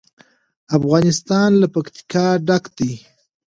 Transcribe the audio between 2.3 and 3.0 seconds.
ډک دی.